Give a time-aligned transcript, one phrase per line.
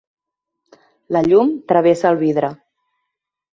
[1.17, 2.53] La llum travessa el vidre.